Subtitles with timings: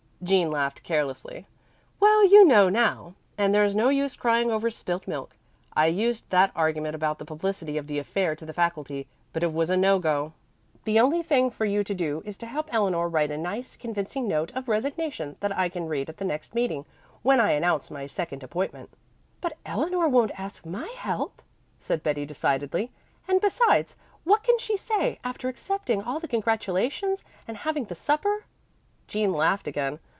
[0.23, 1.47] Jean laughed carelessly.
[1.99, 5.35] "Well, you know now, and there's no use crying over spilt milk.
[5.73, 9.51] I used that argument about the publicity of the affair to the faculty, but it
[9.51, 10.27] was no go.
[10.75, 13.75] So the only thing for you to do is to help Eleanor write a nice,
[13.75, 16.85] convincing note of resignation that I can read at the next meeting,
[17.23, 18.91] when I announce my second appointment."
[19.41, 21.41] "But Eleanor won't ask my help,"
[21.79, 22.91] said Betty decidedly,
[23.27, 28.45] "and, besides, what can she say, after accepting all the congratulations, and having the supper?"
[29.07, 29.97] Jean laughed again.